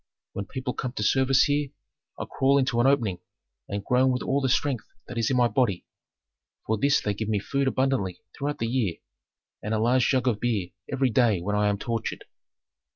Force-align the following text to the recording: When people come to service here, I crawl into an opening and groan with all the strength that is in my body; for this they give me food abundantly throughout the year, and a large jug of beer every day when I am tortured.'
When 0.33 0.47
people 0.47 0.73
come 0.73 0.93
to 0.93 1.03
service 1.03 1.43
here, 1.43 1.69
I 2.17 2.25
crawl 2.27 2.57
into 2.57 2.79
an 2.81 2.87
opening 2.87 3.19
and 3.69 3.85
groan 3.85 4.09
with 4.11 4.23
all 4.23 4.41
the 4.41 4.49
strength 4.49 4.87
that 5.07 5.15
is 5.19 5.29
in 5.29 5.37
my 5.37 5.47
body; 5.47 5.85
for 6.65 6.79
this 6.79 6.99
they 6.99 7.13
give 7.13 7.29
me 7.29 7.37
food 7.37 7.67
abundantly 7.67 8.23
throughout 8.35 8.57
the 8.57 8.65
year, 8.65 8.95
and 9.61 9.75
a 9.75 9.79
large 9.79 10.09
jug 10.09 10.27
of 10.27 10.39
beer 10.39 10.69
every 10.91 11.11
day 11.11 11.39
when 11.39 11.55
I 11.55 11.67
am 11.69 11.77
tortured.' 11.77 12.25